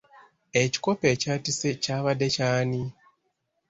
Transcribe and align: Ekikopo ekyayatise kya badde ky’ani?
Ekikopo 0.61 1.05
ekyayatise 1.13 1.69
kya 1.83 1.97
badde 2.03 2.27
ky’ani? 2.35 2.81